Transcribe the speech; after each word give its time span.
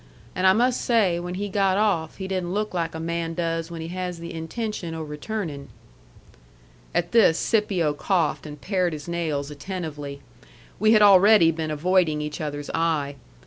An' 0.33 0.47
I 0.47 0.53
mus' 0.53 0.77
say, 0.77 1.19
when 1.19 1.35
he 1.35 1.47
got 1.47 1.77
off 1.77 2.17
he 2.17 2.27
didn't 2.27 2.55
look 2.55 2.73
like 2.73 2.95
a 2.95 2.99
man 2.99 3.35
does 3.35 3.69
when 3.69 3.81
he 3.81 3.89
has 3.89 4.17
the 4.17 4.33
intention 4.33 4.95
o' 4.95 5.03
returnin'." 5.03 5.67
At 6.91 7.11
this 7.11 7.37
Scipio 7.37 7.93
coughed, 7.93 8.47
and 8.47 8.59
pared 8.59 8.93
his 8.93 9.07
nails 9.07 9.51
attentively. 9.51 10.21
We 10.79 10.93
had 10.93 11.03
already 11.03 11.51
been 11.51 11.69
avoiding 11.69 12.19
each 12.19 12.41
other's 12.41 12.71
eye. 12.71 13.17